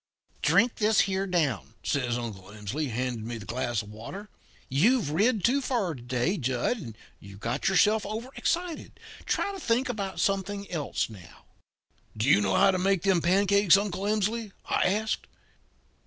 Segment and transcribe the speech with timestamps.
[0.41, 4.29] "'Drink this here down,' says Uncle Emsley, handing me the glass of water.
[4.67, 8.99] 'You've rid too far to day, Jud, and got yourself over excited.
[9.27, 11.45] Try to think about something else now.'
[12.17, 15.27] "'Do you know how to make them pancakes, Uncle Emsley?' I asked.